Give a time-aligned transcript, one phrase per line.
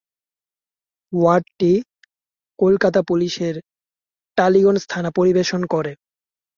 [1.13, 1.73] ওয়ার্ডটি
[2.59, 3.55] কলকাতা পুলিশের
[4.37, 5.91] টালিগঞ্জ থানা পরিবেশন করে।